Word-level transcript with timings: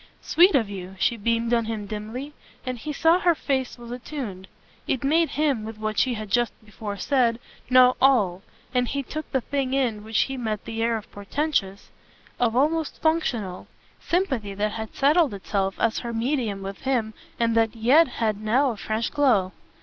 "Sweet 0.23 0.55
of 0.55 0.67
you." 0.67 0.95
She 0.97 1.15
beamed 1.15 1.53
on 1.53 1.65
him 1.65 1.85
dimly, 1.85 2.33
and 2.65 2.79
he 2.79 2.91
saw 2.91 3.19
her 3.19 3.35
face 3.35 3.77
was 3.77 3.91
attuned. 3.91 4.47
It 4.87 5.03
made 5.03 5.29
him, 5.37 5.63
with 5.63 5.77
what 5.77 5.99
she 5.99 6.15
had 6.15 6.31
just 6.31 6.53
before 6.65 6.97
said, 6.97 7.37
know 7.69 7.95
all, 8.01 8.41
and 8.73 8.87
he 8.87 9.03
took 9.03 9.31
the 9.31 9.41
thing 9.41 9.75
in 9.75 10.03
while 10.03 10.11
he 10.11 10.37
met 10.37 10.65
the 10.65 10.81
air 10.81 10.97
of 10.97 11.11
portentous, 11.11 11.91
of 12.39 12.55
almost 12.55 12.99
functional, 12.99 13.67
sympathy 13.99 14.55
that 14.55 14.71
had 14.71 14.95
settled 14.95 15.35
itself 15.35 15.75
as 15.79 15.99
her 15.99 16.13
medium 16.13 16.63
with 16.63 16.79
him 16.81 17.13
and 17.39 17.53
that 17.55 17.75
yet 17.75 18.07
had 18.07 18.41
now 18.41 18.71
a 18.71 18.77
fresh 18.77 19.11
glow. 19.11 19.51